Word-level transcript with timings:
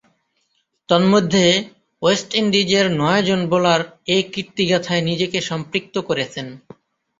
তন্মধ্যে, 0.89 1.45
ওয়েস্ট 2.01 2.29
ইন্ডিজের 2.35 2.85
নয়জন 2.99 3.41
বোলার 3.49 3.81
এ 4.07 4.17
কীর্তিগাঁথায় 4.33 5.03
নিজেকে 5.09 5.39
সম্পৃক্ত 5.49 5.95
করেছেন। 6.09 6.47